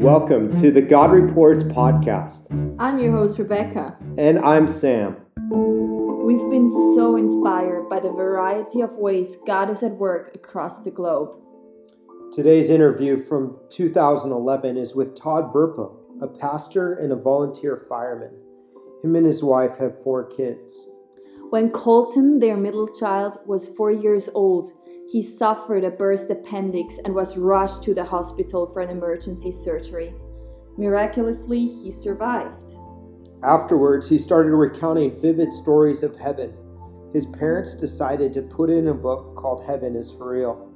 [0.00, 2.46] Welcome to the God Reports podcast.
[2.78, 3.98] I'm your host, Rebecca.
[4.16, 5.14] And I'm Sam.
[5.36, 10.90] We've been so inspired by the variety of ways God is at work across the
[10.90, 11.36] globe.
[12.34, 18.32] Today's interview from 2011 is with Todd Burpo, a pastor and a volunteer fireman.
[19.04, 20.86] Him and his wife have four kids.
[21.50, 24.72] When Colton, their middle child, was four years old,
[25.10, 30.14] he suffered a burst appendix and was rushed to the hospital for an emergency surgery.
[30.78, 32.76] Miraculously, he survived.
[33.42, 36.54] Afterwards, he started recounting vivid stories of heaven.
[37.12, 40.68] His parents decided to put in a book called Heaven is for Real.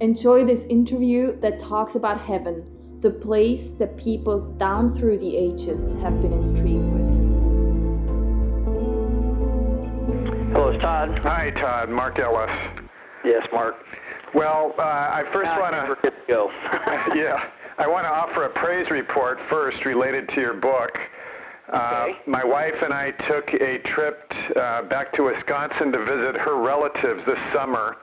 [0.00, 2.68] Enjoy this interview that talks about heaven,
[3.00, 7.08] the place that people down through the ages have been intrigued with.
[10.52, 11.16] Hello, it's Todd.
[11.20, 11.90] Hi, Todd.
[11.90, 12.50] Mark Ellis.
[13.24, 13.84] Yes, Mark.
[14.34, 16.50] Well, uh, I first want to, go.
[17.14, 21.00] yeah, I want to offer a praise report first related to your book.
[21.70, 22.18] Uh, Okay.
[22.26, 27.24] my wife and I took a trip uh, back to Wisconsin to visit her relatives
[27.24, 27.98] this summer.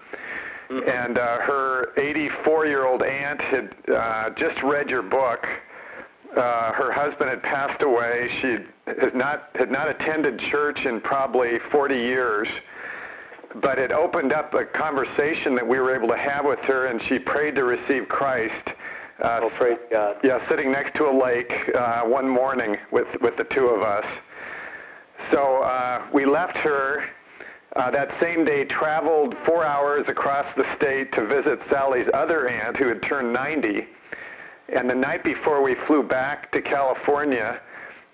[0.69, 5.47] And uh, her 84-year-old aunt had uh, just read your book.
[6.35, 8.29] Uh, her husband had passed away.
[8.41, 8.57] She
[8.87, 12.47] has not had not attended church in probably 40 years,
[13.61, 17.01] but it opened up a conversation that we were able to have with her, and
[17.01, 18.73] she prayed to receive Christ.
[19.19, 20.17] Uh, oh, praise God.
[20.23, 24.05] yeah, sitting next to a lake uh, one morning with, with the two of us.
[25.31, 27.05] So uh, we left her
[27.75, 32.75] uh, that same day, traveled four hours across the state to visit Sally's other aunt
[32.75, 33.87] who had turned 90.
[34.69, 37.61] And the night before we flew back to California,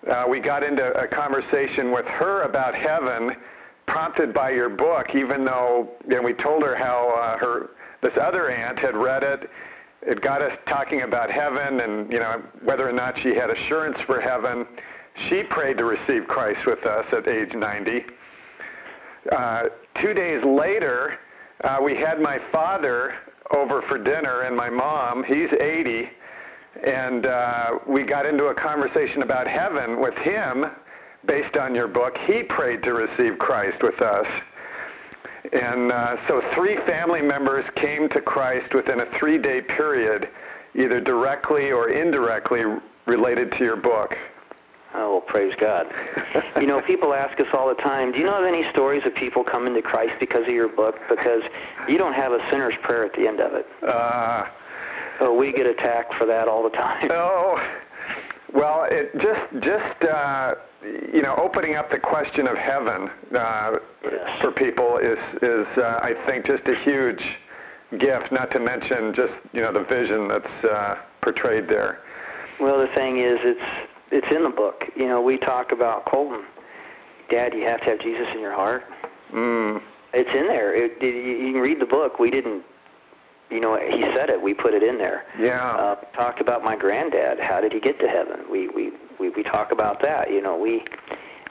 [0.08, 3.36] uh, we got into a conversation with her about heaven,
[3.86, 5.16] prompted by your book.
[5.16, 9.50] Even though know, we told her how uh, her this other aunt had read it,
[10.02, 14.00] it got us talking about heaven and you know whether or not she had assurance
[14.02, 14.68] for heaven.
[15.16, 18.06] She prayed to receive Christ with us at age 90.
[19.32, 21.20] Uh, two days later,
[21.64, 23.16] uh, we had my father
[23.52, 25.24] over for dinner and my mom.
[25.24, 26.10] He's 80
[26.84, 30.66] and uh, we got into a conversation about heaven with him
[31.26, 32.18] based on your book.
[32.18, 34.28] He prayed to receive Christ with us.
[35.54, 40.30] And uh, so three family members came to Christ within a three-day period,
[40.76, 42.64] either directly or indirectly
[43.06, 44.18] related to your book.
[44.94, 45.88] Oh, well, praise God.
[46.58, 49.16] you know, people ask us all the time, do you know of any stories of
[49.16, 51.00] people coming to Christ because of your book?
[51.10, 51.44] Because
[51.88, 53.68] you don't have a sinner's prayer at the end of it.
[53.84, 54.46] Uh,
[55.22, 57.08] Oh, we get attacked for that all the time.
[57.12, 57.64] Oh,
[58.54, 64.42] well, it just just uh, you know opening up the question of heaven uh, Yes.
[64.42, 67.38] for people is is uh, I think just a huge
[67.98, 68.32] gift.
[68.32, 72.00] Not to mention just you know the vision that's uh, portrayed there.
[72.60, 73.64] Well, the thing is, it's
[74.12, 74.90] it's in the book.
[74.96, 76.44] You know, we talk about Colton.
[77.30, 78.84] Dad, you have to have Jesus in your heart.
[79.32, 79.82] Mm,
[80.14, 80.74] It's in there.
[80.74, 82.20] It, it, you can read the book.
[82.20, 82.64] We didn't,
[83.52, 84.42] you know, he said it.
[84.42, 85.26] We put it in there.
[85.38, 85.72] yeah.
[85.72, 87.40] Uh, talked about my granddad.
[87.40, 88.40] How did he get to heaven?
[88.50, 90.32] We, we, we, we talk about that.
[90.32, 90.86] You know, we,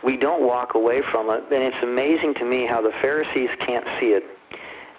[0.02, 1.44] we don't walk away from it.
[1.52, 4.24] And it's amazing to me how the Pharisees can't see it,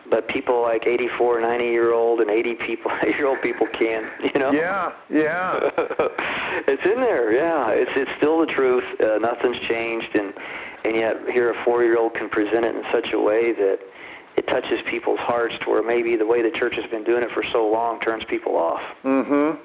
[0.10, 4.10] but people like 84, 90 year old and 80 people, 80 year old people can.
[4.24, 4.52] You know.
[4.52, 4.92] yeah.
[5.10, 5.72] Yeah.
[6.68, 7.70] it's in there, yeah.
[7.70, 8.84] It's it's still the truth.
[9.02, 10.34] Uh, nothing's changed, and
[10.84, 13.80] and yet here a four-year-old can present it in such a way that
[14.38, 17.32] it touches people's hearts to where maybe the way the church has been doing it
[17.32, 18.82] for so long turns people off.
[19.04, 19.60] Mm-hmm.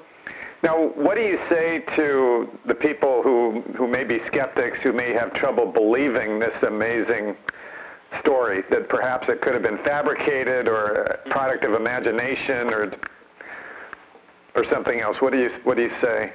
[0.62, 5.12] Now, what do you say to the people who, who may be skeptics, who may
[5.12, 7.37] have trouble believing this amazing
[8.19, 12.93] story, that perhaps it could have been fabricated or a product of imagination or,
[14.55, 15.21] or something else?
[15.21, 16.32] What do you, what do you say?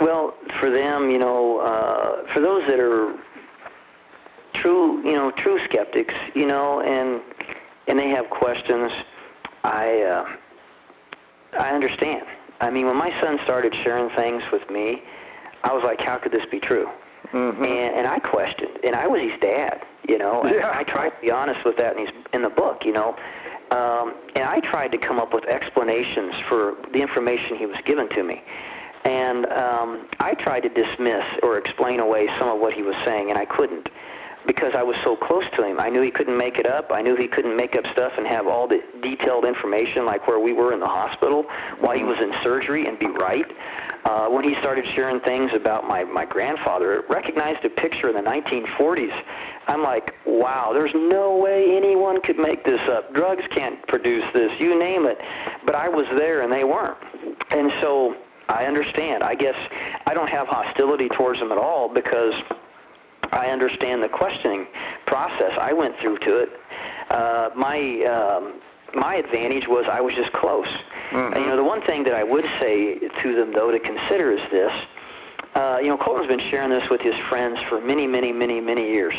[0.00, 3.14] Well, for them, you know, uh, for those that are
[4.52, 7.22] true, you know, true skeptics, you know, and
[7.86, 8.92] and they have questions,
[9.64, 10.36] I uh,
[11.58, 12.26] I understand.
[12.60, 15.02] I mean, when my son started sharing things with me,
[15.62, 16.88] I was like, how could this be true?
[17.32, 17.64] Mm-hmm.
[17.64, 20.42] And, and I questioned, and I was his dad, you know.
[20.42, 20.72] And Yeah.
[20.74, 23.16] I tried to be honest with that in, his, in the book, you know.
[23.72, 28.08] Um, and I tried to come up with explanations for the information he was given
[28.10, 28.42] to me.
[29.04, 33.30] And um, I tried to dismiss or explain away some of what he was saying,
[33.30, 33.88] and I couldn't
[34.46, 35.80] because I was so close to him.
[35.80, 36.92] I knew he couldn't make it up.
[36.92, 40.38] I knew he couldn't make up stuff and have all the detailed information like where
[40.38, 41.44] we were in the hospital
[41.80, 43.50] while he was in surgery and be right.
[44.04, 48.22] Uh, when he started sharing things about my, my grandfather, recognized a picture in the
[48.22, 49.12] 1940s.
[49.66, 53.12] I'm like, wow, there's no way anyone could make this up.
[53.12, 55.20] Drugs can't produce this, you name it.
[55.64, 56.98] But I was there and they weren't.
[57.50, 58.16] And so
[58.48, 59.24] I understand.
[59.24, 59.56] I guess
[60.06, 62.34] I don't have hostility towards them at all because
[63.32, 64.66] I understand the questioning
[65.06, 65.56] process.
[65.58, 66.60] I went through to it.
[67.10, 68.60] Uh, my um,
[68.94, 70.68] my advantage was I was just close.
[71.10, 71.34] Mm-hmm.
[71.34, 74.32] And, you know, the one thing that I would say to them though to consider
[74.32, 74.72] is this.
[75.54, 78.90] Uh, you know, Colton's been sharing this with his friends for many, many, many, many
[78.90, 79.14] years.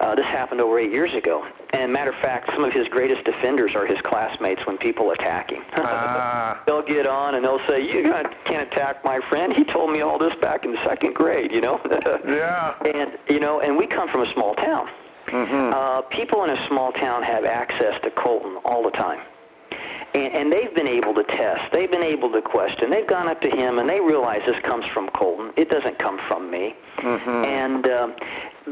[0.00, 1.46] Uh, this happened over eight years ago.
[1.72, 5.50] And matter of fact, some of his greatest defenders are his classmates when people attack
[5.50, 5.64] him.
[5.78, 6.62] Ah.
[6.66, 8.12] they'll get on and they'll say, "You
[8.44, 9.52] can't attack my friend.
[9.52, 11.80] He told me all this back in the second grade." You know.
[12.26, 12.74] yeah.
[12.94, 14.88] And you know, and we come from a small town.
[15.26, 15.72] Mm-hmm.
[15.74, 19.20] Uh, people in a small town have access to Colton all the time.
[20.16, 21.70] And, and they've been able to test.
[21.72, 22.90] They've been able to question.
[22.90, 25.52] They've gone up to him and they realize this comes from Colton.
[25.56, 26.74] It doesn't come from me.
[26.98, 27.44] Mm-hmm.
[27.44, 28.08] And uh,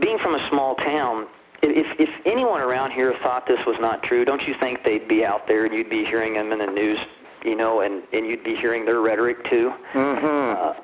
[0.00, 1.26] being from a small town,
[1.62, 5.24] if, if anyone around here thought this was not true, don't you think they'd be
[5.24, 6.98] out there and you'd be hearing them in the news,
[7.44, 9.72] you know, and, and you'd be hearing their rhetoric too?
[9.92, 10.62] Mm-hmm.
[10.62, 10.74] Uh,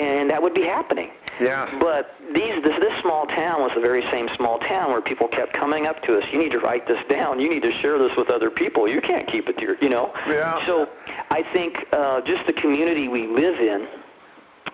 [0.00, 1.10] and that would be happening.
[1.40, 1.68] Yeah.
[1.80, 5.52] But these this, this small town was the very same small town where people kept
[5.52, 6.24] coming up to us.
[6.32, 7.40] You need to write this down.
[7.40, 8.88] You need to share this with other people.
[8.88, 10.12] You can't keep it to your, you know.
[10.26, 10.64] Yeah.
[10.66, 10.88] So
[11.30, 13.88] I think uh, just the community we live in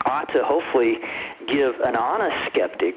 [0.07, 1.01] ought to hopefully
[1.47, 2.97] give an honest skeptic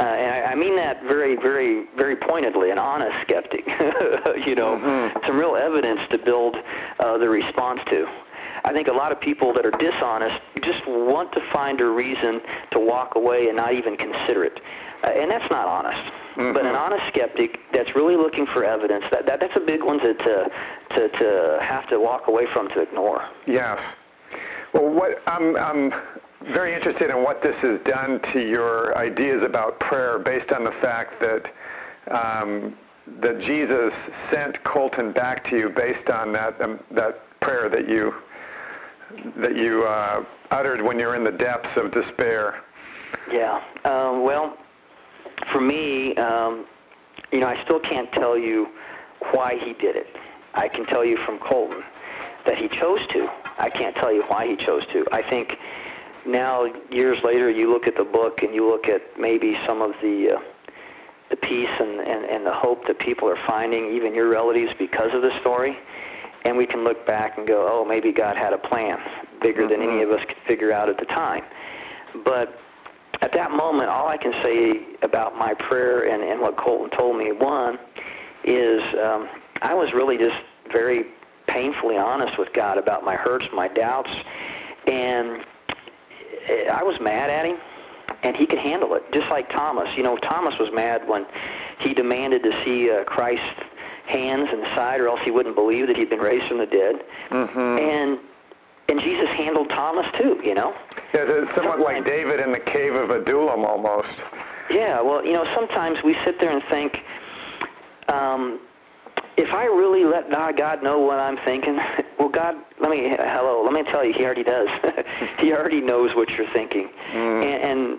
[0.00, 3.66] uh, and I, I mean that very, very, very pointedly, an honest skeptic,
[4.46, 5.26] you know, mm-hmm.
[5.26, 6.62] some real evidence to build
[7.00, 8.08] uh, the response to.
[8.64, 12.40] I think a lot of people that are dishonest just want to find a reason
[12.70, 14.60] to walk away and not even consider it.
[15.04, 16.02] Uh, and that's not honest.
[16.36, 16.52] Mm-hmm.
[16.52, 19.98] But an honest skeptic that's really looking for evidence, that, that that's a big one
[20.00, 20.50] to, to,
[20.90, 23.24] to, to have to walk away from to ignore.
[23.46, 23.80] Yes.
[24.72, 25.94] Well, what I'm, I'm
[26.42, 30.72] very interested in what this has done to your ideas about prayer based on the
[30.72, 31.52] fact that
[32.10, 32.76] um,
[33.20, 33.92] that Jesus
[34.30, 38.14] sent Colton back to you based on that um, that prayer that you
[39.36, 42.62] that you uh, uttered when you're in the depths of despair?
[43.30, 43.62] Yeah.
[43.84, 44.56] Um, well,
[45.50, 46.66] for me, um,
[47.32, 48.68] you know, I still can't tell you
[49.32, 50.16] why he did it.
[50.54, 51.82] I can tell you from Colton
[52.44, 53.30] that he chose to.
[53.58, 55.06] I can't tell you why he chose to.
[55.12, 55.58] I think
[56.26, 59.94] now, years later, you look at the book and you look at maybe some of
[60.02, 60.40] the uh,
[61.30, 65.12] the peace and, and, and the hope that people are finding, even your relatives, because
[65.12, 65.78] of the story
[66.48, 68.98] and we can look back and go, oh, maybe God had a plan
[69.42, 69.70] bigger mm-hmm.
[69.70, 70.12] than any mm-hmm.
[70.12, 71.44] of us could figure out at the time.
[72.24, 72.58] But
[73.20, 77.18] at that moment, all I can say about my prayer and, and what Colton told
[77.18, 77.78] me, one,
[78.44, 79.28] is um,
[79.60, 80.40] I was really just
[80.72, 81.08] very
[81.46, 84.12] painfully honest with God about my hurts, my doubts,
[84.86, 85.44] and
[86.72, 87.58] I was mad at him,
[88.22, 89.94] and he could handle it, just like Thomas.
[89.98, 91.26] You know, Thomas was mad when
[91.78, 93.42] he demanded to see uh, Christ
[94.08, 97.04] hands and side, or else he wouldn't believe that he'd been raised from the dead.
[97.30, 97.58] Mm-hmm.
[97.58, 98.18] And
[98.88, 100.74] and Jesus handled Thomas too, you know.
[101.12, 104.22] Yeah, it's somewhat like David in the cave of Adullam, almost.
[104.70, 107.04] Yeah, well, you know, sometimes we sit there and think,
[108.08, 108.60] um,
[109.36, 111.76] if I really let God know what I'm thinking,
[112.18, 114.70] well, God, let me hello, let me tell you, He already does.
[115.38, 117.44] he already knows what you're thinking, mm.
[117.44, 117.98] and, and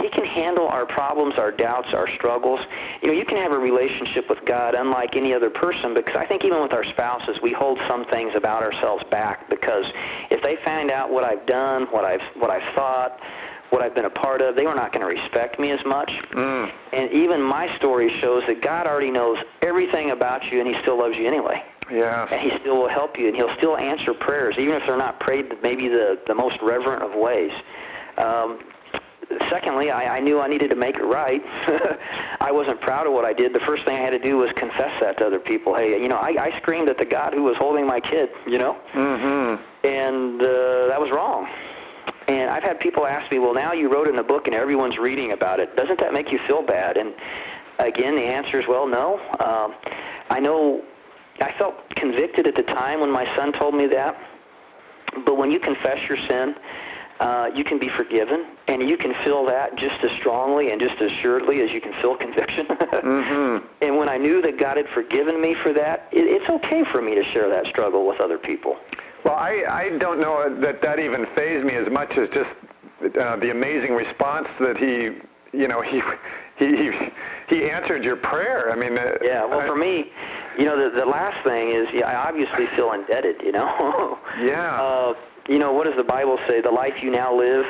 [0.00, 2.60] he can handle our problems, our doubts, our struggles.
[3.02, 6.26] You know, you can have a relationship with God unlike any other person because I
[6.26, 9.92] think even with our spouses, we hold some things about ourselves back because
[10.30, 13.20] if they find out what I've done, what I've what I've thought,
[13.70, 16.22] what I've been a part of, they are not going to respect me as much.
[16.30, 16.72] Mm.
[16.92, 20.98] And even my story shows that God already knows everything about you and he still
[20.98, 21.64] loves you anyway.
[21.90, 22.28] Yeah.
[22.30, 25.20] And he still will help you and he'll still answer prayers, even if they're not
[25.20, 27.52] prayed maybe the, the most reverent of ways.
[28.18, 28.60] Um,
[29.48, 31.44] secondly, I, I knew I needed to make it right.
[32.40, 33.52] I wasn't proud of what I did.
[33.52, 35.74] The first thing I had to do was confess that to other people.
[35.74, 38.58] Hey, you know, I, I screamed at the God who was holding my kid, you
[38.58, 38.76] know?
[38.92, 39.62] Mm-hmm.
[39.86, 41.48] And uh, that was wrong.
[42.28, 44.98] And I've had people ask me, well, now you wrote in the book and everyone's
[44.98, 45.76] reading about it.
[45.76, 46.96] Doesn't that make you feel bad?
[46.96, 47.14] And
[47.78, 49.20] again, the answer is, well, no.
[49.38, 49.74] Um,
[50.30, 50.82] I know
[51.40, 54.20] I felt convicted at the time when my son told me that.
[55.24, 56.56] But when you confess your sin,
[57.20, 61.00] uh, you can be forgiven, and you can feel that just as strongly and just
[61.00, 62.66] as assuredly as you can feel conviction.
[62.66, 63.66] mm-hmm.
[63.80, 67.00] And when I knew that God had forgiven me for that, it, it's okay for
[67.00, 68.76] me to share that struggle with other people.
[69.24, 72.50] Well, I, I don't know that that even fazed me as much as just
[73.18, 75.18] uh, the amazing response that he,
[75.52, 76.02] you know, he,
[76.58, 76.92] he,
[77.48, 78.70] he answered your prayer.
[78.70, 79.44] I mean, uh, yeah.
[79.44, 80.12] Well, I, for me,
[80.58, 83.42] you know, the, the last thing is, yeah, I obviously feel indebted.
[83.42, 84.18] You know.
[84.40, 84.80] yeah.
[84.80, 85.14] Uh,
[85.48, 86.60] you know, what does the Bible say?
[86.60, 87.66] The life you now live,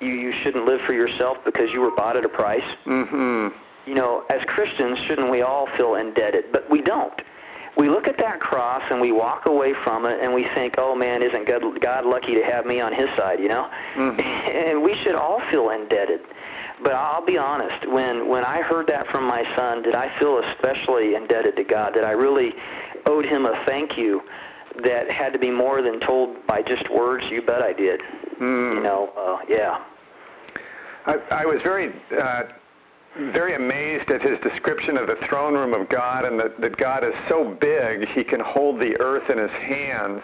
[0.00, 2.64] you, you shouldn't live for yourself because you were bought at a price.
[2.86, 3.48] Mm-hmm.
[3.86, 6.52] You know, as Christians, shouldn't we all feel indebted?
[6.52, 7.20] But we don't.
[7.76, 10.94] we look at that cross and we walk away from it and we think, oh
[10.94, 13.70] man, isn't God, God lucky to have me on his side, you know?
[13.94, 14.20] Mm-hmm.
[14.50, 16.20] And we should all feel indebted.
[16.82, 20.38] But I'll be honest, when, when I heard that from my son, did I feel
[20.38, 21.94] especially indebted to God?
[21.94, 22.54] Did I really
[23.06, 24.22] owed him a thank you
[24.80, 27.30] that had to be more than told by just words?
[27.30, 28.02] You bet I did.
[28.38, 28.76] Mm.
[28.76, 29.82] You know, uh, yeah.
[31.06, 32.44] I, I was very uh,
[33.16, 37.04] very amazed at his description of the throne room of God and that, that God
[37.04, 40.22] is so big he can hold the earth in his hands.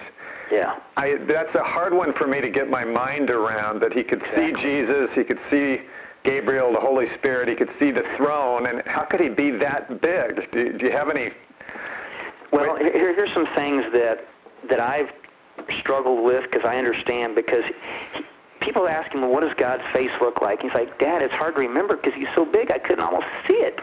[0.50, 0.78] Yeah.
[0.96, 4.22] I, that's a hard one for me to get my mind around, that he could
[4.22, 4.54] exactly.
[4.54, 5.82] see Jesus, he could see
[6.22, 10.00] Gabriel, the Holy Spirit, he could see the throne, and how could he be that
[10.00, 10.50] big?
[10.52, 11.32] Do, do you have any...
[12.52, 14.26] Well, here, here's some things that,
[14.68, 15.12] that I've
[15.78, 17.64] struggled with because I understand because
[18.14, 18.25] he,
[18.60, 20.62] people ask him, well, what does God's face look like?
[20.62, 23.54] He's like, Dad, it's hard to remember because he's so big I couldn't almost see
[23.54, 23.80] it.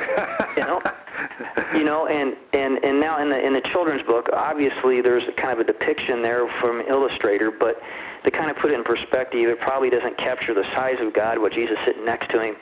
[0.58, 0.82] you know,
[1.74, 5.54] you know, and and and now in the in the children's book, obviously there's kind
[5.54, 7.82] of a depiction there from illustrator, but
[8.24, 11.40] to kind of put it in perspective, it probably doesn't capture the size of God,
[11.40, 12.56] what Jesus sitting next to him,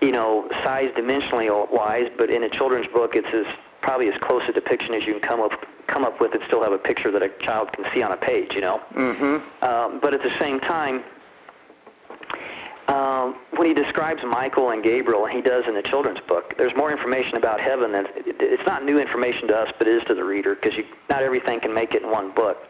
[0.00, 2.10] you know, size dimensionally wise.
[2.16, 3.46] But in a children's book, it's as
[3.84, 5.52] probably as close a depiction as you can come up
[5.86, 8.16] come up with and still have a picture that a child can see on a
[8.16, 8.80] page, you know.
[8.94, 9.62] Mm-hmm.
[9.62, 11.04] Um, but at the same time,
[12.88, 16.74] um, when he describes Michael and Gabriel, and he does in the children's book, there's
[16.74, 20.14] more information about heaven than it's not new information to us, but it is to
[20.14, 22.66] the reader because not everything can make it in one book.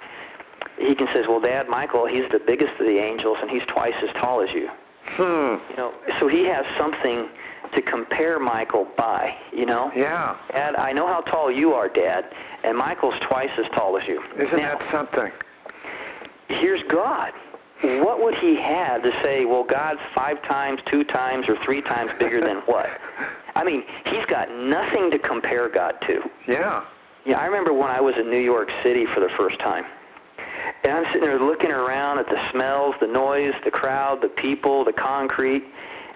[0.77, 3.95] He can says, "Well, Dad, Michael, he's the biggest of the angels, and he's twice
[4.03, 4.69] as tall as you."
[5.07, 5.57] Hmm.
[5.71, 7.29] You know, so he has something
[7.73, 9.37] to compare Michael by.
[9.53, 9.93] You know.
[9.95, 10.37] Yeah.
[10.51, 12.33] Dad, I know how tall you are, Dad,
[12.63, 14.23] and Michael's twice as tall as you.
[14.39, 15.33] Isn't now, that something?
[16.49, 17.33] Here's God
[17.85, 22.13] what would he have to say, well, God's five times, two times, or three times
[22.19, 22.89] bigger than what?
[23.55, 26.29] I mean, he's got nothing to compare God to.
[26.47, 26.85] Yeah.
[27.25, 29.87] Yeah, I remember when I was in New York City for the first time.
[30.83, 34.85] And I'm sitting there looking around at the smells, the noise, the crowd, the people,
[34.85, 35.65] the concrete,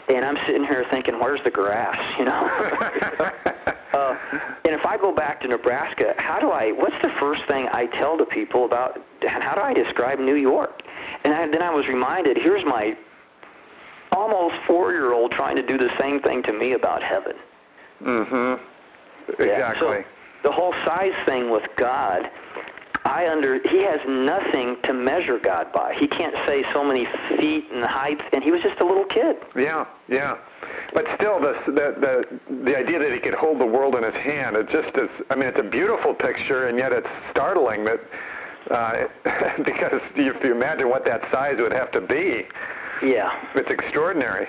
[0.09, 2.33] and I'm sitting here thinking, where's the grass, you know?
[3.92, 4.16] uh,
[4.64, 7.87] and if I go back to Nebraska, how do I, what's the first thing I
[7.87, 10.83] tell to people about, how do I describe New York?
[11.25, 12.97] And I, then I was reminded, here's my
[14.12, 17.37] almost four-year-old trying to do the same thing to me about heaven.
[18.02, 18.62] Mm-hmm.
[19.30, 19.47] Exactly.
[19.47, 20.04] Yeah, so
[20.42, 22.30] the whole size thing with God,
[23.08, 25.94] I under he has nothing to measure God by.
[25.94, 27.06] He can't say so many
[27.38, 29.36] feet and heights, and he was just a little kid.
[29.56, 30.36] Yeah, yeah.
[30.92, 34.14] But still, the the the, the idea that he could hold the world in his
[34.14, 35.08] hand, it just is.
[35.30, 38.00] I mean, it's a beautiful picture, and yet it's startling that
[38.70, 39.06] uh,
[39.64, 42.46] because if you imagine what that size would have to be.
[43.02, 43.32] Yeah.
[43.54, 44.48] It's extraordinary.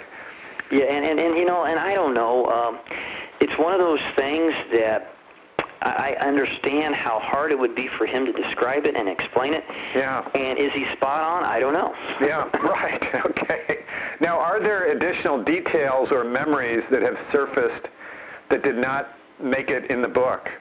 [0.72, 2.80] Yeah, and, and, and you know, and I don't know, um,
[3.40, 5.16] it's one of those things that
[5.82, 9.64] I understand how hard it would be for him to describe it and explain it.
[9.96, 10.28] Yeah.
[10.36, 11.44] And is he spot on?
[11.44, 11.96] I don't know.
[12.20, 13.04] yeah, right.
[13.26, 13.86] Okay.
[14.20, 17.88] Now, are there additional details or memories that have surfaced
[18.50, 20.52] that did not make it in the book?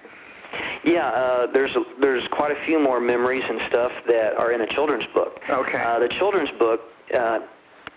[0.85, 4.67] Yeah, uh, there's there's quite a few more memories and stuff that are in a
[4.67, 5.43] children's book.
[5.51, 5.79] Okay.
[5.79, 7.41] Uh, the children's book, uh,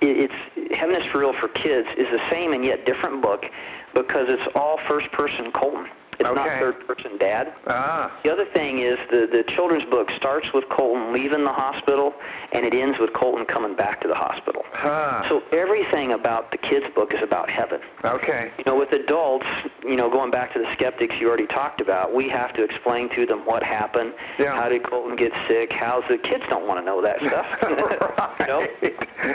[0.02, 3.50] it, it's Heaven is for Real for Kids, is the same and yet different book
[3.94, 5.88] because it's all first person Colton.
[6.22, 6.36] It's okay.
[6.36, 7.54] not third person dad.
[7.66, 8.16] Ah.
[8.24, 12.14] The other thing is the, the children's book starts with Colton leaving the hospital
[12.52, 14.64] and it ends with Colton coming back to the hospital.
[14.72, 15.28] Huh.
[15.28, 17.82] So everything about the kids' book is about heaven.
[18.06, 18.52] Okay.
[18.60, 19.48] You know, with adults,
[19.84, 23.10] you know, going back to the skeptics you already talked about, we have to explain
[23.10, 24.14] to them what happened.
[24.38, 24.54] Yeah.
[24.54, 25.74] How did Colton get sick?
[25.74, 27.48] How's the kids don't want to know that stuff.
[27.64, 28.40] right.
[28.40, 28.68] you know?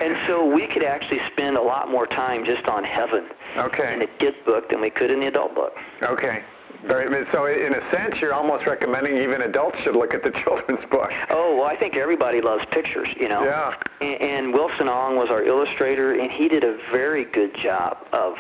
[0.00, 3.26] And so we could actually spend a lot more time just on heaven
[3.56, 3.94] okay.
[3.94, 5.76] in the kids' book than we could in the adult book.
[6.02, 6.44] Okay.
[6.84, 10.84] Very, so in a sense, you're almost recommending even adults should look at the children's
[10.84, 11.12] book.
[11.30, 13.44] Oh, well, I think everybody loves pictures, you know.
[13.44, 13.74] Yeah.
[14.00, 18.38] And, and Wilson Ong was our illustrator, and he did a very good job of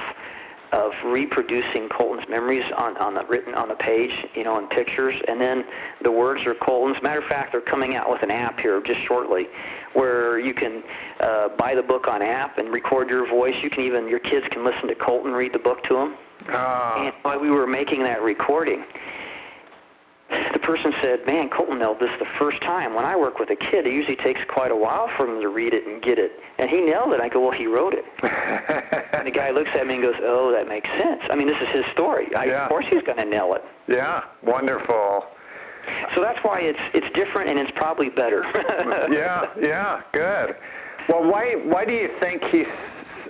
[0.72, 5.14] of reproducing Colton's memories on, on the written on the page, you know, in pictures,
[5.28, 5.64] and then
[6.02, 7.00] the words are Colton's.
[7.02, 9.48] Matter of fact, they're coming out with an app here just shortly,
[9.94, 10.82] where you can
[11.20, 13.62] uh, buy the book on app and record your voice.
[13.62, 16.16] You can even your kids can listen to Colton read the book to them.
[16.48, 16.94] Uh.
[16.98, 18.84] And while we were making that recording,
[20.52, 22.94] the person said, man, Colton nailed this the first time.
[22.94, 25.48] When I work with a kid, it usually takes quite a while for him to
[25.48, 26.40] read it and get it.
[26.58, 27.20] And he nailed it.
[27.20, 28.04] I go, well, he wrote it.
[29.12, 31.22] and the guy looks at me and goes, oh, that makes sense.
[31.30, 32.34] I mean, this is his story.
[32.34, 32.64] I, yeah.
[32.64, 33.64] Of course he's going to nail it.
[33.86, 35.26] Yeah, wonderful.
[36.14, 38.42] So that's why it's it's different and it's probably better.
[39.12, 40.56] yeah, yeah, good.
[41.08, 42.66] Well, why why do you think he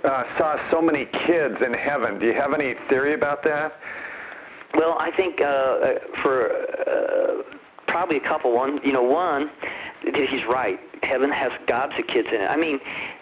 [0.07, 2.17] uh, saw so many kids in heaven?
[2.17, 3.79] Do you have any theory about that?
[4.73, 6.51] Well, I think uh, uh, for
[6.87, 7.43] uh,
[7.87, 8.53] probably a couple.
[8.53, 9.49] One, you know, one,
[10.01, 10.79] he's right.
[11.03, 12.49] Heaven has gobs of kids in it.
[12.49, 12.79] I mean,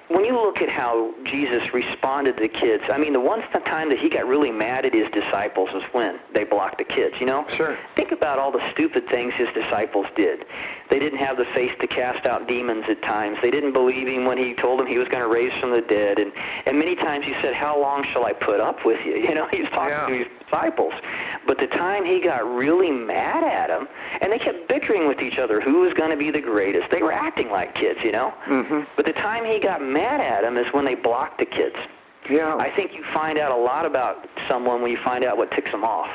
[0.10, 3.90] when you look at how Jesus responded to the kids, I mean, the one time
[3.90, 7.26] that he got really mad at his disciples was when they blocked the kids, you
[7.26, 7.46] know?
[7.50, 7.78] Sure.
[7.96, 10.46] Think about all the stupid things his disciples did.
[10.90, 13.40] They didn't have the faith to cast out demons at times.
[13.42, 15.82] They didn't believe him when he told them he was going to raise from the
[15.82, 16.20] dead.
[16.20, 16.32] And,
[16.68, 19.16] and many times he said, how long shall I put up with you?
[19.26, 20.06] You know, he was talking Yeah.
[20.08, 20.94] to his disciples.
[21.46, 23.88] But the time he got really mad at them,
[24.22, 26.90] and they kept bickering with each other, who was going to be the greatest.
[26.90, 28.34] They were acting like kids, you know?
[28.46, 28.82] Mm-hmm.
[28.96, 31.76] But the time he got mad at them is when they blocked the kids.
[32.30, 32.56] Yeah.
[32.56, 35.72] I think you find out a lot about someone when you find out what ticks
[35.72, 36.10] them off.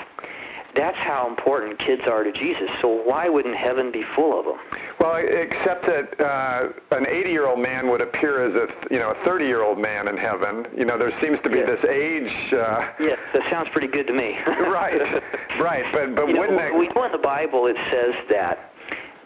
[0.75, 2.71] That's how important kids are to Jesus.
[2.81, 4.59] So why wouldn't heaven be full of them?
[5.01, 9.79] Well, except that uh, an 80-year-old man would appear as a you know a 30-year-old
[9.79, 10.67] man in heaven.
[10.77, 12.53] You know, there seems to be this age.
[12.53, 14.39] Uh, Yeah, that sounds pretty good to me.
[14.47, 15.23] right,
[15.59, 15.85] right.
[15.93, 16.75] But but You wouldn't we it?
[16.75, 18.73] We know in the Bible it says that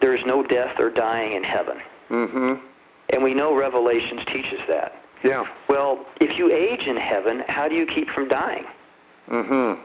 [0.01, 1.79] there's no death or dying in heaven.
[2.09, 2.53] Mm-hmm.
[3.09, 5.01] And we know Revelations teaches that.
[5.23, 5.45] Yeah.
[5.67, 8.65] Well, if you age in heaven, how do you keep from dying?
[9.29, 9.81] Mm-hmm.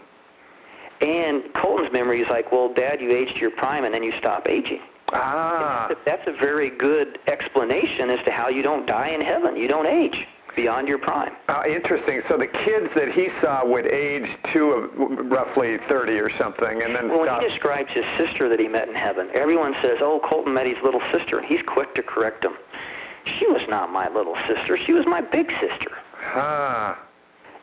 [1.00, 4.48] And Colton's memory is like, well, Dad, you aged your prime and then you stop
[4.48, 4.80] aging.
[5.12, 5.92] Ah.
[6.04, 9.56] That's a very good explanation as to how you don't die in heaven.
[9.56, 11.32] You don't age beyond your prime.
[11.48, 12.22] Uh, interesting.
[12.28, 16.94] So the kids that he saw would age to uh, roughly 30 or something, and
[16.94, 20.20] then Well, when he describes his sister that he met in heaven, everyone says, oh,
[20.20, 22.56] Colton met his little sister, and he's quick to correct him.
[23.24, 24.76] She was not my little sister.
[24.76, 25.92] She was my big sister.
[26.34, 26.98] Ah.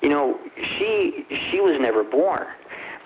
[0.01, 2.46] You know, she she was never born,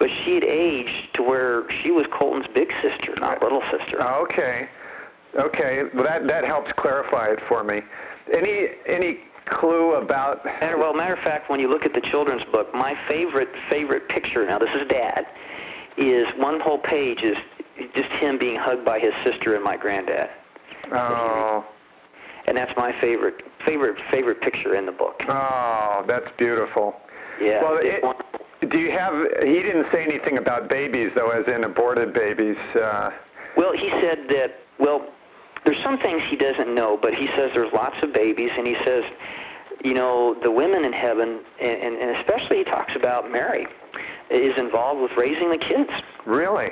[0.02, 3.98] but she had aged to where she was Colton's big sister, not little sister.
[4.00, 4.68] Ah, okay.
[5.36, 5.84] Okay.
[5.94, 7.84] Well, that that helps clarify it for me.
[8.34, 10.44] Any any clue about?
[10.44, 14.10] Matter, well, matter of fact, when you look at the children's book, my favorite favorite
[14.10, 14.44] picture.
[14.44, 15.28] Now, this is Dad.
[15.98, 17.38] Is one whole page is
[17.94, 20.32] just him being hugged by his sister and my granddad,
[20.92, 21.64] Oh.
[22.48, 25.24] and that's my favorite favorite favorite picture in the book.
[25.30, 27.00] Oh, that's beautiful.
[27.40, 27.62] Yeah.
[27.62, 28.16] Well, it, one-
[28.70, 29.14] do you have?
[29.44, 32.58] He didn't say anything about babies, though, as in aborted babies.
[32.76, 33.12] Uh,
[33.58, 35.06] Well, he said that, well,
[35.66, 38.76] there's some things he doesn't know, but he says there's lots of babies, and he
[38.84, 39.04] says,
[39.84, 43.68] you know, the women in heaven, and, and, and especially he talks about Mary,
[44.30, 45.92] is involved with raising the kids.
[46.26, 46.72] really?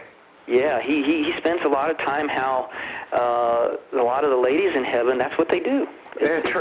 [0.49, 2.71] Yeah, he, he, he spends a lot of time how
[3.13, 5.88] uh, a lot of the ladies in heaven, that's what they do.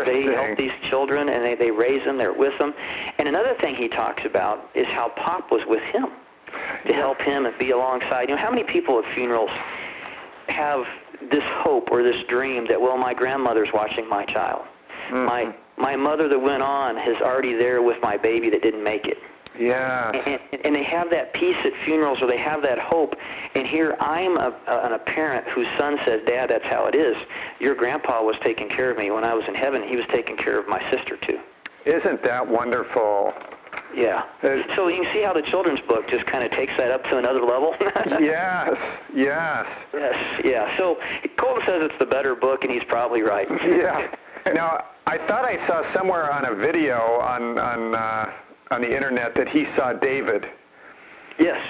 [0.04, 2.74] They help these children and they, they raise them, they're with them.
[3.16, 6.08] And another thing he talks about is how Pop was with him
[6.86, 8.28] to help him and be alongside.
[8.28, 9.50] You know, how many people at funerals
[10.48, 10.86] have
[11.30, 14.66] this hope or this dream that, well, my grandmother's watching my child.
[15.10, 19.06] My, my mother that went on is already there with my baby that didn't make
[19.06, 19.18] it
[19.58, 20.10] Yeah.
[20.12, 23.16] and, and they have that peace at funerals or they have that hope
[23.54, 27.16] and here i'm a, a, a parent whose son says dad that's how it is
[27.58, 30.36] your grandpa was taking care of me when i was in heaven he was taking
[30.36, 31.40] care of my sister too
[31.84, 33.34] Isn't that wonderful?
[33.94, 36.90] yeah Uh, so you can see how the children's book just kind of takes that
[36.90, 37.74] up to another level
[38.20, 38.78] yes.
[39.14, 39.66] Yes.
[39.92, 41.00] yes yeah so
[41.36, 44.08] colton says it's the better book and he's probably right Yeah.
[44.54, 48.30] Now, I thought I saw somewhere on a video on on uh,
[48.70, 50.48] on the internet that he saw David.
[51.38, 51.60] yes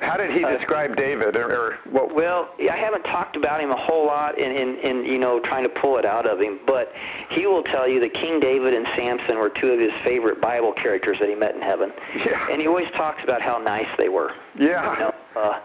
[0.00, 2.12] How did he describe David, or, or what?
[2.12, 5.62] Well, I haven't talked about him a whole lot in, in, in, you know, trying
[5.62, 6.92] to pull it out of him, but
[7.28, 10.72] he will tell you that King David and Samson were two of his favorite Bible
[10.72, 11.92] characters that he met in heaven.
[12.16, 12.48] Yeah.
[12.50, 14.34] And he always talks about how nice they were.
[14.58, 14.92] Yeah.
[14.92, 15.60] You know, uh,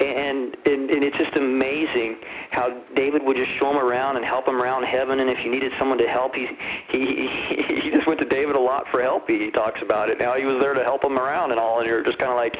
[0.00, 2.16] and, and and it's just amazing
[2.50, 5.20] how David would just show him around and help him around heaven.
[5.20, 6.56] And if you needed someone to help, he
[6.88, 7.26] he
[7.80, 9.28] he just went to David a lot for help.
[9.28, 10.18] He, he talks about it.
[10.18, 11.78] Now he was there to help him around and all.
[11.78, 12.58] And you're just kind of like,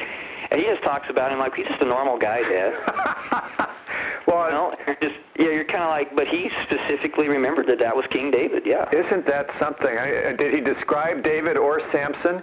[0.51, 3.69] and he just talks about him like he's just a normal guy, Dad.
[4.27, 7.95] well, You know, just yeah, you're kind of like, but he specifically remembered that that
[7.95, 8.65] was King David.
[8.65, 9.97] Yeah, isn't that something?
[9.97, 12.41] I, uh, did he describe David or Samson?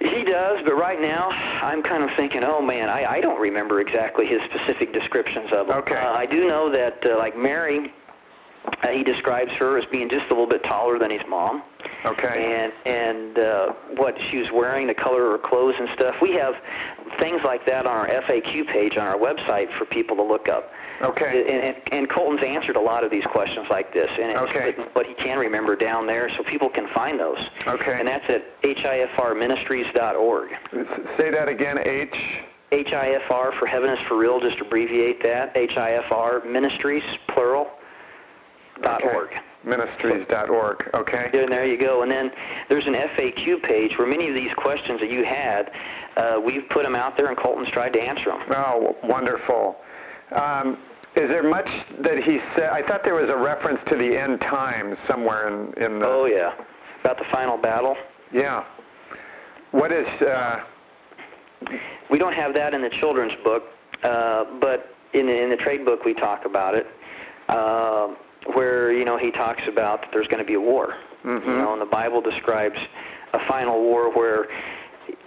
[0.00, 0.62] He does.
[0.62, 1.28] But right now,
[1.62, 5.68] I'm kind of thinking, oh man, I, I don't remember exactly his specific descriptions of
[5.68, 5.76] him.
[5.78, 5.96] Okay.
[5.96, 7.92] Uh, I do know that uh, like Mary,
[8.82, 11.62] uh, he describes her as being just a little bit taller than his mom.
[12.04, 12.54] Okay.
[12.54, 16.20] And and uh, what she was wearing, the color of her clothes and stuff.
[16.20, 16.56] We have
[17.18, 20.72] things like that on our FAQ page on our website for people to look up.
[21.00, 21.40] Okay.
[21.42, 24.72] And, and, and Colton's answered a lot of these questions like this, and it's Okay.
[24.94, 27.50] what he can remember down there, so people can find those.
[27.66, 27.98] Okay.
[27.98, 30.56] And that's at hifrministries.org.
[31.16, 31.78] Say that again.
[31.84, 32.42] H.
[32.72, 35.54] HIFR for Heaven is for Real, just abbreviate that.
[35.54, 37.70] HIFR Ministries, plural,
[38.82, 39.14] dot Okay.
[39.16, 39.40] org.
[39.64, 40.90] Ministries.org.
[40.94, 41.30] Okay.
[41.32, 42.02] And there you go.
[42.02, 42.30] And then
[42.68, 45.72] there's an FAQ page where many of these questions that you had,
[46.16, 48.40] uh, we've put them out there, and Colton's tried to answer them.
[48.50, 49.76] Oh, wonderful.
[50.32, 50.78] Um,
[51.18, 52.70] is there much that he said?
[52.70, 56.06] I thought there was a reference to the end times somewhere in, in the.
[56.06, 56.54] Oh yeah,
[57.00, 57.96] about the final battle.
[58.32, 58.64] Yeah.
[59.72, 60.06] What is?
[60.22, 60.64] Uh,
[62.08, 63.64] we don't have that in the children's book,
[64.04, 66.86] uh, but in the, in the trade book we talk about it,
[67.48, 68.14] uh,
[68.54, 70.94] where you know he talks about that there's going to be a war.
[71.24, 71.50] Mm-hmm.
[71.50, 72.78] You know, and the Bible describes
[73.34, 74.48] a final war where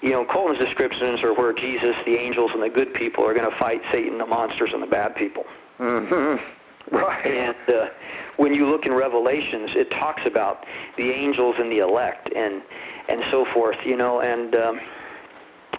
[0.01, 3.49] you know, Colton's descriptions are where Jesus, the angels, and the good people are going
[3.49, 5.45] to fight Satan, the monsters, and the bad people.
[5.81, 6.95] Mm-hmm.
[6.95, 7.25] Right.
[7.25, 7.89] And uh,
[8.37, 10.65] when you look in Revelations, it talks about
[10.97, 12.61] the angels and the elect and
[13.07, 13.85] and so forth.
[13.85, 14.79] You know, and um,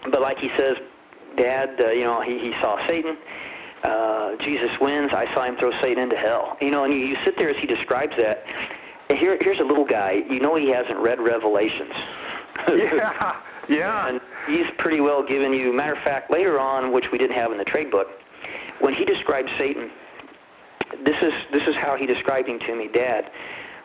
[0.09, 0.77] but like he says,
[1.35, 3.17] Dad, uh, you know, he, he saw Satan.
[3.83, 5.13] Uh, Jesus wins.
[5.13, 6.57] I saw him throw Satan into hell.
[6.61, 8.45] You know, and you, you sit there as he describes that.
[9.09, 10.23] And here, here's a little guy.
[10.29, 11.93] You know, he hasn't read Revelations.
[12.67, 13.35] yeah.
[13.69, 14.09] Yeah.
[14.09, 15.71] And he's pretty well given you.
[15.71, 18.09] Matter of fact, later on, which we didn't have in the trade book,
[18.83, 19.89] when he described Satan,
[21.05, 23.31] this is this is how he described him to me, Dad.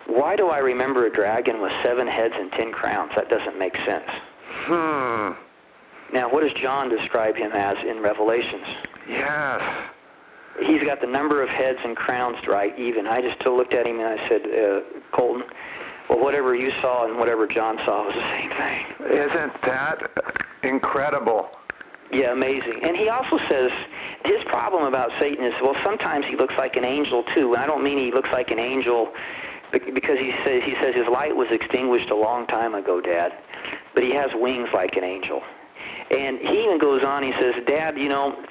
[0.06, 3.12] Why do I remember a dragon with seven heads and ten crowns?
[3.14, 4.11] That doesn't make sense.
[4.64, 5.34] Hmm.
[6.12, 8.66] Now, what does John describe him as in Revelations?
[9.08, 9.62] Yes.
[10.61, 13.06] He's got the number of heads and crowns right even.
[13.06, 14.80] I just looked at him and I said, uh,
[15.12, 15.44] Colton,
[16.08, 18.87] well, whatever you saw and whatever John saw was the same thing.
[19.12, 20.11] Isn't that
[20.64, 21.50] incredible?
[22.11, 22.83] Yeah, amazing.
[22.83, 23.71] And he also says
[24.25, 27.55] his problem about Satan is, well, sometimes he looks like an angel too.
[27.55, 29.12] And I don't mean he looks like an angel
[29.71, 33.35] because he says he says his light was extinguished a long time ago, Dad,
[33.94, 35.42] but he has wings like an angel.
[36.11, 37.23] And he even goes on.
[37.23, 38.42] He says, Dad, you know,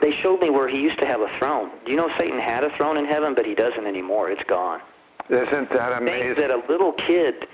[0.00, 1.70] they showed me where he used to have a throne.
[1.84, 4.30] Do you know Satan had a throne in heaven, but he doesn't anymore.
[4.30, 4.80] It's gone.
[5.28, 6.34] Isn't that Things amazing?
[6.36, 7.46] that a little kid,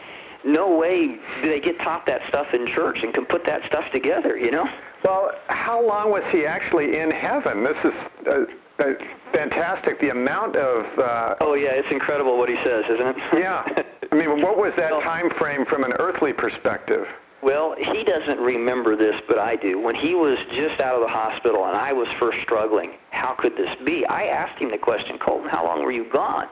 [0.45, 3.91] no way do they get taught that stuff in church and can put that stuff
[3.91, 4.39] together.
[4.39, 4.71] You know.
[5.05, 7.63] Well, how long was he actually in heaven?
[7.65, 7.95] This is
[8.27, 8.45] uh,
[8.79, 8.95] uh,
[9.33, 10.01] fantastic.
[10.01, 13.17] The amount of uh, Oh yeah, it's incredible what he says, isn't it?
[13.35, 13.83] yeah.
[14.11, 17.09] I mean, what was that Well- time frame from an earthly perspective?
[17.41, 19.79] Well, he doesn't remember this, but I do.
[19.79, 23.57] When he was just out of the hospital and I was first struggling, how could
[23.57, 24.05] this be?
[24.07, 26.49] I asked him the question, Colton, how long were you gone?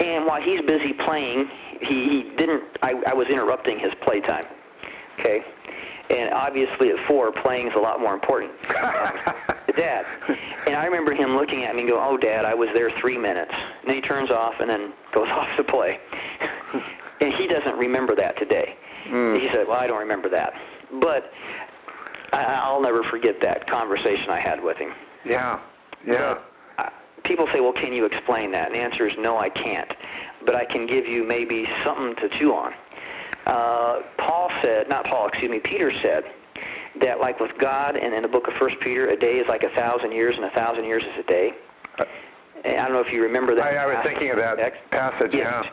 [0.00, 1.48] And while he's busy playing,
[1.80, 4.46] he, he didn't, I, I was interrupting his playtime.
[5.20, 5.44] Okay?
[6.10, 8.52] And obviously at four, playing is a lot more important.
[8.62, 10.06] to Dad.
[10.66, 13.18] And I remember him looking at me and go, oh, Dad, I was there three
[13.18, 13.52] minutes.
[13.80, 16.00] And then he turns off and then goes off to play.
[17.20, 18.76] and he doesn't remember that today.
[19.04, 20.54] He said, well, I don't remember that.
[21.00, 21.32] But
[22.32, 24.92] I, I'll never forget that conversation I had with him.
[25.24, 25.60] Yeah.
[26.06, 26.38] Yeah.
[26.76, 26.90] Uh,
[27.22, 28.66] people say, well, can you explain that?
[28.66, 29.94] And the answer is no, I can't.
[30.44, 32.74] But I can give you maybe something to chew on.
[33.48, 36.24] Uh, Paul said, not Paul, excuse me, Peter said
[37.00, 39.62] that like with God and in the book of First Peter, a day is like
[39.62, 41.54] a thousand years and a thousand years is a day.
[42.64, 43.74] And I don't know if you remember that.
[43.74, 45.34] I, I was thinking of that passage.
[45.34, 45.64] Yes.
[45.64, 45.70] Yeah.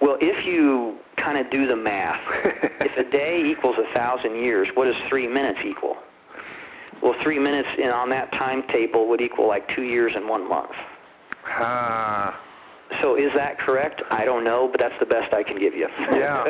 [0.00, 2.20] Well, if you kind of do the math,
[2.80, 5.98] if a day equals a thousand years, what does three minutes equal?
[7.02, 10.72] Well, three minutes in, on that timetable would equal like two years and one month.
[11.44, 12.40] Ah.
[13.00, 14.02] So is that correct?
[14.10, 15.88] I don't know, but that's the best I can give you.
[15.98, 16.44] Yeah,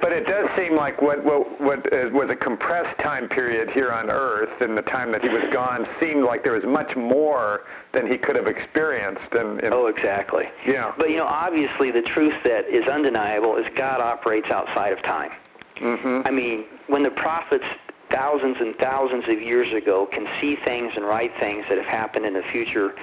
[0.00, 3.90] but it does seem like what what what uh, was a compressed time period here
[3.90, 7.64] on Earth, in the time that he was gone, seemed like there was much more
[7.92, 9.34] than he could have experienced.
[9.34, 10.50] And, and Oh, exactly.
[10.66, 10.92] Yeah.
[10.98, 15.32] But you know, obviously, the truth that is undeniable is God operates outside of time.
[15.76, 16.22] Mm-hmm.
[16.26, 17.64] I mean, when the prophets
[18.10, 22.26] thousands and thousands of years ago can see things and write things that have happened
[22.26, 22.94] in the future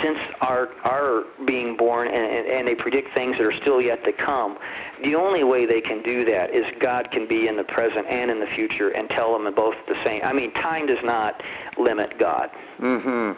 [0.00, 4.04] since our our being born and, and, and they predict things that are still yet
[4.04, 4.58] to come,
[5.02, 8.30] the only way they can do that is God can be in the present and
[8.30, 10.22] in the future and tell them both the same.
[10.24, 11.42] I mean, time does not
[11.76, 12.50] limit God.
[12.80, 13.32] Mm-hmm.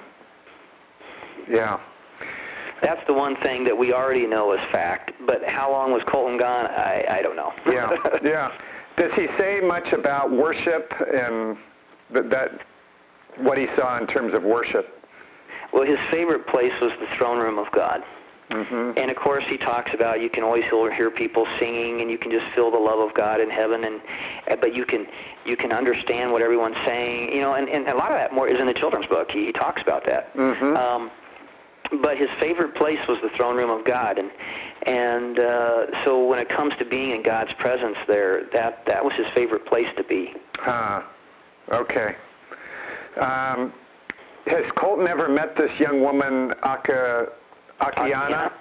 [1.52, 1.78] Yeah.
[2.82, 5.12] That's the one thing that we already know is fact.
[5.26, 6.66] But how long was Colton gone?
[6.66, 7.52] I, I don't know.
[7.66, 7.96] Yeah.
[8.22, 8.52] yeah.
[8.96, 11.56] Does he say much about worship and
[12.10, 12.60] that, that
[13.38, 14.95] what he saw in terms of worship?
[15.72, 18.02] Well, his favorite place was the throne room of God.
[18.50, 18.96] Mhm.
[18.96, 22.30] And of course, he talks about you can always hear people singing, and you can
[22.30, 24.00] just feel the love of God in heaven, and
[24.60, 25.06] but you can
[25.44, 27.54] you can understand what everyone's saying, you know.
[27.54, 29.32] And, and a lot of that more is in the children's book.
[29.32, 30.32] He, he talks about that.
[30.36, 30.76] Mhm.
[30.76, 31.10] Um,
[32.00, 34.30] but his favorite place was the throne room of God, and
[34.82, 39.14] and uh, so when it comes to being in God's presence, there that that was
[39.14, 40.34] his favorite place to be.
[40.60, 41.04] Ah.
[41.72, 42.14] Okay.
[43.16, 43.72] Um,
[44.46, 47.26] has Colton ever met this young woman, Aka,
[47.80, 48.52] Akiane?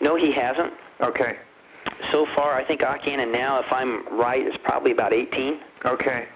[0.00, 0.72] No, he hasn't.
[1.00, 1.38] Okay.
[2.10, 5.60] So far, I think Akiane now, if I'm right, is probably about 18.
[5.84, 6.26] Okay.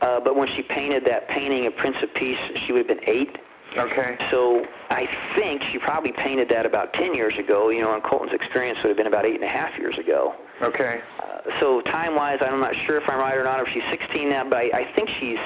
[0.00, 3.08] Uh, but when she painted that painting of Prince of Peace, she would have been
[3.08, 3.38] eight.
[3.76, 4.16] Okay.
[4.30, 7.68] So I think she probably painted that about 10 years ago.
[7.68, 10.34] You know, and Colton's experience would have been about eight and a half years ago.
[10.62, 11.02] Okay.
[11.20, 14.28] Uh, so time-wise, I'm not sure if I'm right or not, or if she's 16
[14.28, 15.38] now, but I, I think she's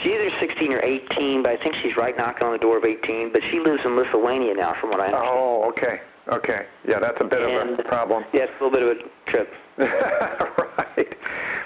[0.00, 2.84] she's either 16 or 18, but I think she's right knocking on the door of
[2.84, 3.32] 18.
[3.32, 5.30] But she lives in Lithuania now, from what I understand.
[5.32, 6.00] Oh, okay.
[6.30, 6.66] Okay.
[6.86, 8.24] Yeah, that's a bit of a problem.
[8.32, 9.54] Yeah, it's a little bit of a trip.
[9.78, 11.16] right.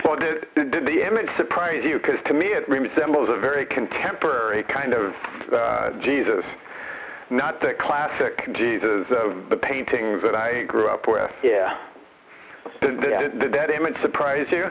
[0.05, 1.95] Well, did, did the image surprise you?
[1.99, 5.14] Because to me it resembles a very contemporary kind of
[5.53, 6.45] uh, Jesus,
[7.31, 11.33] not the classic Jesus of the paintings that I grew up with.
[11.42, 11.77] Yeah.
[12.81, 13.23] Did, did, Yeah.
[13.23, 14.71] did, did that image surprise you?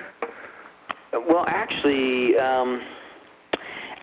[1.12, 2.82] Well, actually, um,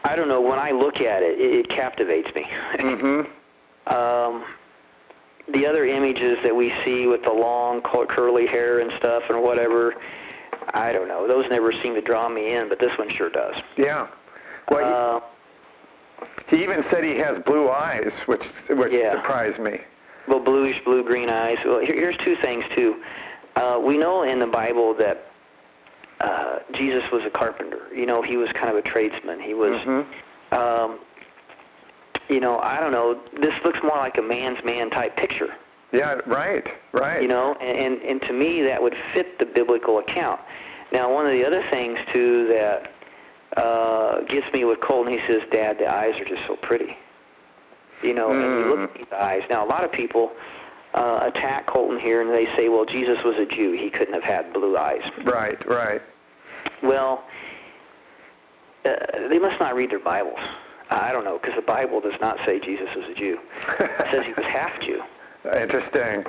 [0.08, 0.40] I don't know.
[0.40, 2.48] When I look at it, it, it captivates me.
[2.74, 3.92] Mm-hmm.
[3.94, 4.44] um,
[5.52, 9.94] the other images that we see with the long curly hair and stuff and whatever,
[10.74, 11.26] I don't know.
[11.28, 13.56] Those never seem to draw me in, but this one sure does.
[13.76, 14.08] Yeah.
[14.70, 15.22] Well,
[16.24, 19.12] Uh, he, he even said he has blue eyes, which which Yeah.
[19.12, 19.80] surprised me.
[20.26, 21.58] well, bluish blue green eyes.
[21.64, 23.02] Well, here, here's two things too.
[23.56, 25.27] Uh, we know in the Bible that
[26.20, 27.82] uh, Jesus was a carpenter.
[27.94, 29.40] You know, he was kind of a tradesman.
[29.40, 29.80] He was.
[29.82, 30.06] Mhm.
[30.52, 30.98] Um,
[32.28, 33.18] you know, I don't know.
[33.40, 35.54] This looks more like a man's man type picture.
[35.92, 36.20] Yeah.
[36.26, 36.66] Right.
[36.92, 37.22] Right.
[37.22, 40.40] You know, and, and and to me that would fit the biblical account.
[40.92, 42.92] Now, one of the other things too that
[43.56, 46.96] uh, gets me with Colton, he says, "Dad, the eyes are just so pretty."
[48.02, 49.42] You know, and you look at these eyes.
[49.50, 50.32] Now, a lot of people
[50.94, 54.24] uh, attack Colton here, and they say, "Well, Jesus was a Jew; he couldn't have
[54.24, 55.64] had blue eyes." Right.
[55.66, 56.02] Right.
[56.82, 57.24] Well,
[58.84, 58.96] uh,
[59.28, 60.40] they must not read their Bibles.
[60.90, 63.38] I don't know, because the Bible does not say Jesus was a Jew.
[63.78, 65.02] It says he was half Jew.
[65.54, 66.24] Interesting.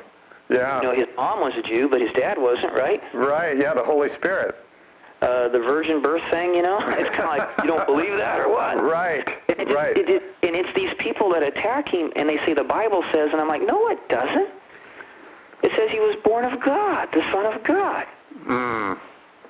[0.49, 0.81] Yeah.
[0.81, 3.01] You know, his mom was a Jew, but his dad wasn't, right?
[3.13, 3.57] right.
[3.57, 3.73] Yeah.
[3.73, 4.55] The Holy Spirit.
[5.21, 6.77] Uh, the virgin birth thing, you know?
[6.97, 8.81] It's kind of like, you don't believe that or what?
[8.81, 9.27] Right.
[9.49, 9.97] And it, Right.
[9.97, 13.31] It, it, and it's these people that attack him, and they say the Bible says,
[13.33, 14.49] and I'm like, no, it doesn't.
[15.61, 18.07] It says he was born of God, the Son of God.
[18.45, 18.97] Mm.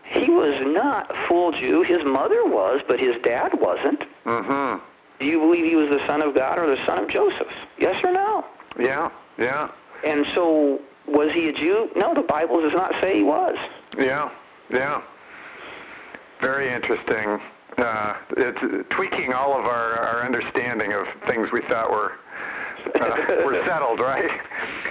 [0.09, 1.83] He was not full Jew.
[1.83, 4.03] His mother was, but his dad wasn't.
[4.25, 4.79] Mm-hmm.
[5.19, 7.51] Do you believe he was the son of God or the son of Joseph?
[7.77, 8.43] Yes or no?
[8.79, 9.11] Yeah.
[9.37, 9.69] Yeah.
[10.03, 11.91] And so, was he a Jew?
[11.95, 13.57] No, the Bible does not say he was.
[13.97, 14.31] Yeah.
[14.71, 15.01] Yeah.
[16.39, 17.39] Very interesting.
[17.77, 22.13] Uh, it's tweaking all of our, our understanding of things we thought were
[22.95, 24.29] uh, were settled, right?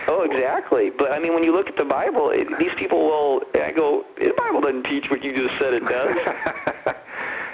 [0.09, 0.91] Oh, exactly.
[0.91, 3.43] But I mean, when you look at the Bible, it, these people will.
[3.55, 6.17] I go, the Bible doesn't teach what you just said it does.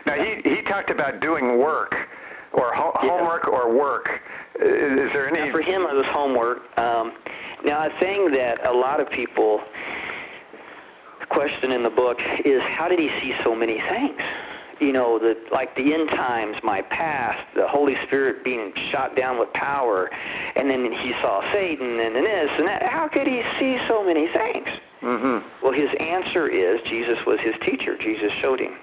[0.06, 2.08] now he he talked about doing work
[2.52, 3.08] or ho- Yeah.
[3.10, 4.22] homework or work.
[4.60, 5.40] Is, is there any?
[5.46, 6.62] Now, for him, it was homework.
[6.78, 7.12] Um,
[7.64, 9.62] now, a thing that a lot of people
[11.34, 14.20] question in the book is how did he see so many things?
[14.78, 19.38] You know, the, like the end times, my past, the Holy Spirit being shot down
[19.38, 20.10] with power,
[20.54, 22.84] and then he saw Satan and this and that.
[22.84, 24.68] How could he see so many things?
[25.02, 25.46] Mm-hmm.
[25.62, 27.96] Well, his answer is Jesus was his teacher.
[27.98, 28.76] Jesus showed him.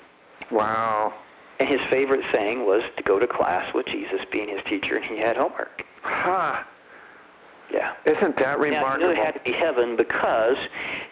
[0.50, 1.14] Wow.
[1.60, 5.06] And his favorite saying was to go to class with Jesus being his teacher, and
[5.06, 5.86] he had homework.
[6.02, 6.64] Huh.
[7.72, 7.94] Yeah.
[8.06, 8.90] Isn't that remarkable?
[8.90, 10.58] Now, he knew it had to be heaven because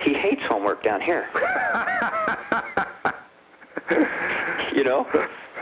[0.02, 1.30] he hates homework down here.
[4.74, 5.08] you know?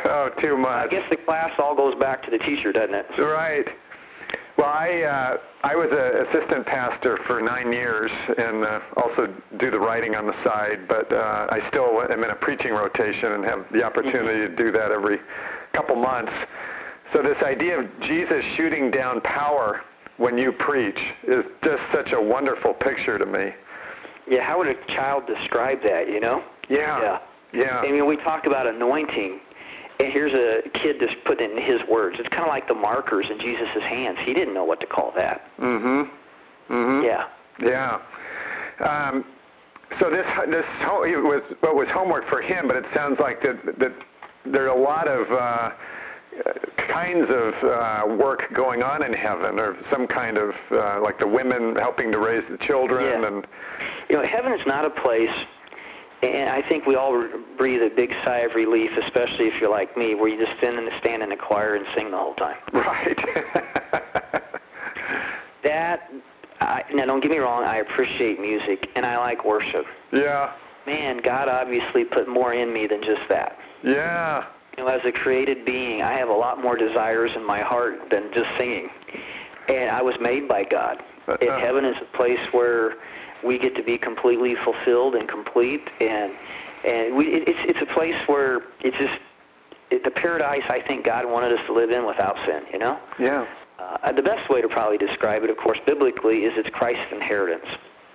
[0.05, 0.85] oh, too much.
[0.85, 3.05] I guess the class all goes back to the teacher, doesn't it?
[3.17, 3.67] Right.
[4.57, 9.69] Well, I uh, I was an assistant pastor for nine years and uh, also do
[9.69, 13.45] the writing on the side, but uh, I still am in a preaching rotation and
[13.45, 15.19] have the opportunity to do that every
[15.73, 16.33] couple months.
[17.13, 19.83] So this idea of Jesus shooting down power
[20.17, 23.53] when you preach is just such a wonderful picture to me.
[24.27, 26.43] Yeah, how would a child describe that, you know?
[26.69, 27.01] Yeah.
[27.01, 27.19] Yeah.
[27.53, 27.79] Yeah.
[27.79, 29.39] I mean, we talk about anointing,
[29.99, 32.19] and here's a kid just putting in his words.
[32.19, 34.19] It's kind of like the markers in Jesus' hands.
[34.19, 35.49] He didn't know what to call that.
[35.59, 36.73] Mm-hmm.
[36.73, 37.05] Mm-hmm.
[37.05, 37.27] Yeah.
[37.59, 37.99] Yeah.
[38.79, 39.23] Um,
[39.97, 43.41] so this this ho- it was what was homework for him, but it sounds like
[43.43, 43.93] that that
[44.45, 45.71] there are a lot of uh,
[46.77, 51.27] kinds of uh, work going on in heaven, or some kind of uh, like the
[51.27, 53.27] women helping to raise the children, Yeah.
[53.27, 53.47] and
[54.09, 55.33] You know, heaven is not a place,
[56.23, 59.95] and I think we all breathe a big sigh of relief, especially if you're like
[59.97, 62.33] me, where you just stand in the, stand in the choir and sing the whole
[62.35, 62.57] time.
[62.73, 64.43] right.
[65.63, 66.11] That,
[66.61, 69.85] I, now don't get me wrong, I appreciate music, and I like worship.
[70.11, 70.53] yeah.
[70.85, 73.59] Man, God obviously put more in me than just that.
[73.83, 74.45] Yeah.
[74.77, 78.11] You know, as a created being, I have a lot more desires in my heart
[78.11, 78.91] than just singing.
[79.67, 81.03] And I was made by God.
[81.27, 82.97] And heaven is a place where
[83.43, 86.31] we get to be completely fulfilled and complete, and
[86.85, 89.19] and we, it, it's it's a place where it's just
[89.89, 92.63] it, the paradise I think God wanted us to live in without sin.
[92.71, 92.99] You know.
[93.19, 93.45] Yeah.
[93.79, 97.67] Uh, the best way to probably describe it, of course, biblically, is it's Christ's inheritance.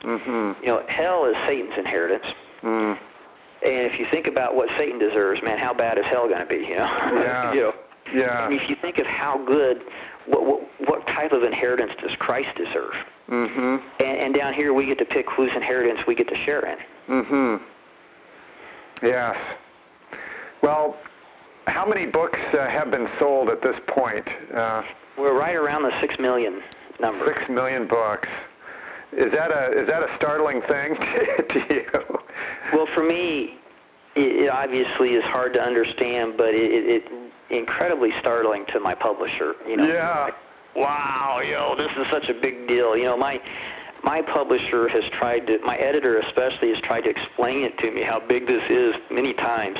[0.02, 0.64] Mm-hmm.
[0.64, 2.26] You know, hell is Satan's inheritance.
[2.62, 2.98] Mm.
[3.64, 6.46] And if you think about what Satan deserves, man, how bad is hell going to
[6.46, 6.66] be?
[6.66, 6.84] You know.
[6.84, 7.52] Yeah.
[7.54, 7.74] you know.
[8.12, 8.44] Yeah.
[8.46, 9.82] And if you think of how good,
[10.26, 12.94] what, what, what type of inheritance does Christ deserve?
[13.28, 13.76] Mm-hmm.
[14.00, 16.78] And, and down here, we get to pick whose inheritance we get to share in.
[17.08, 17.64] Mm-hmm.
[19.06, 19.36] Yes.
[20.62, 20.96] Well,
[21.66, 24.28] how many books uh, have been sold at this point?
[24.52, 24.82] Uh,
[25.16, 26.62] We're right around the six million
[27.00, 27.24] number.
[27.26, 28.28] six million books.
[29.12, 32.20] Is that a is that a startling thing to to you?
[32.72, 33.58] Well, for me,
[34.14, 37.12] it, it obviously is hard to understand, but it, it, it
[37.50, 39.56] incredibly startling to my publisher.
[39.68, 39.86] You know.
[39.86, 40.30] Yeah.
[40.74, 42.96] Wow, yo, this is such a big deal.
[42.96, 43.42] You know, my
[44.02, 48.00] my publisher has tried to, my editor especially has tried to explain it to me
[48.00, 49.78] how big this is many times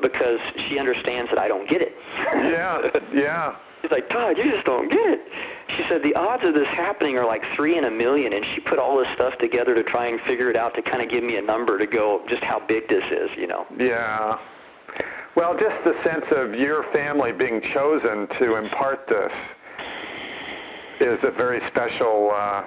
[0.00, 1.96] because she understands that I don't get it.
[2.16, 2.90] Yeah.
[3.12, 3.56] Yeah.
[3.82, 5.32] She's like, Todd, you just don't get it.
[5.80, 8.60] She said the odds of this happening are like three in a million, and she
[8.60, 11.24] put all this stuff together to try and figure it out to kind of give
[11.24, 13.66] me a number to go just how big this is, you know.
[13.78, 14.38] Yeah.
[15.36, 19.32] Well, just the sense of your family being chosen to impart this
[21.00, 22.64] is a very special uh,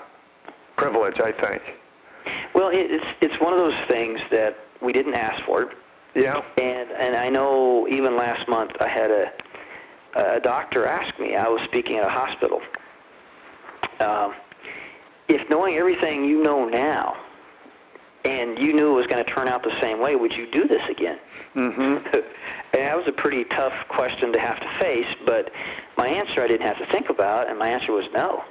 [0.75, 1.61] privilege, I think.
[2.55, 5.71] Well, it's it's one of those things that we didn't ask for,
[6.15, 6.41] Yeah.
[6.57, 9.31] and and I know even last month I had a
[10.15, 11.35] a doctor ask me.
[11.35, 12.61] I was speaking at a hospital.
[13.99, 14.33] Um,
[15.27, 17.17] if knowing everything you know now,
[18.25, 20.67] and you knew it was going to turn out the same way, would you do
[20.67, 21.19] this again?
[21.55, 22.05] Mm-hmm.
[22.15, 22.23] and
[22.73, 25.51] that was a pretty tough question to have to face, but
[25.97, 28.43] my answer I didn't have to think about, and my answer was no.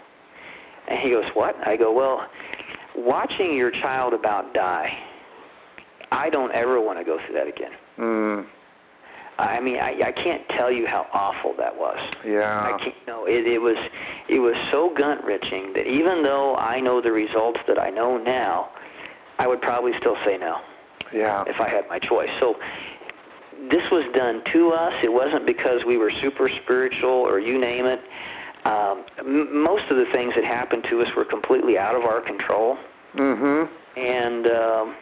[0.89, 1.57] And he goes, what?
[1.67, 2.29] I go, well,
[2.95, 4.99] watching your child about die,
[6.11, 7.73] I don't ever want to go through that again.
[7.99, 8.47] Mm.
[9.43, 11.99] I mean, I, I can't tell you how awful that was.
[12.25, 12.63] Yeah.
[12.75, 12.95] I can't.
[13.09, 13.77] No, it, it was,
[14.29, 18.17] it was so gut wrenching that even though I know the results that I know
[18.17, 18.71] now,
[19.41, 20.61] I would probably still say no
[21.13, 21.43] Yeah.
[21.49, 22.31] if I had my choice.
[22.39, 22.59] So
[23.69, 24.95] this was done to us.
[25.03, 28.01] It wasn't because we were super spiritual or you name it.
[28.65, 32.21] Um, m- most of the things that happened to us were completely out of our
[32.21, 32.79] control,
[33.17, 33.71] Mm-hmm.
[33.99, 34.95] and um,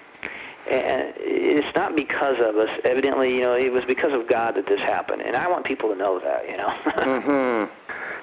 [0.70, 2.70] and it's not because of us.
[2.85, 5.88] Evidently, you know, it was because of God that this happened, and I want people
[5.90, 6.48] to know that.
[6.48, 6.74] You know.
[7.11, 7.72] Mm-hmm.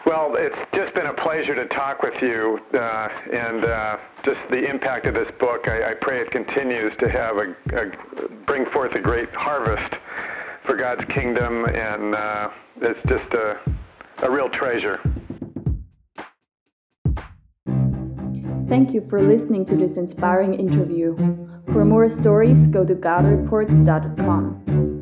[0.08, 4.70] Well, it's just been a pleasure to talk with you, uh, and uh, just the
[4.70, 5.68] impact of this book.
[5.68, 9.96] I, I pray it continues to have a, a bring forth a great harvest
[10.64, 12.50] for God's kingdom, and uh,
[12.82, 13.60] it's just a,
[14.20, 15.02] a real treasure.
[18.68, 21.16] Thank you for listening to this inspiring interview.
[21.72, 24.97] For more stories, go to godreport.com.